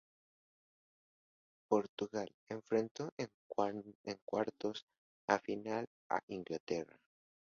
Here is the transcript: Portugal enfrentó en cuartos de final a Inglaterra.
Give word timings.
Portugal 1.67 2.31
enfrentó 2.49 3.11
en 3.19 3.29
cuartos 4.25 4.83
de 5.27 5.37
final 5.41 5.85
a 6.09 6.19
Inglaterra. 6.29 6.97